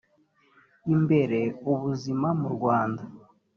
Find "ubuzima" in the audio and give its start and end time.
1.71-2.27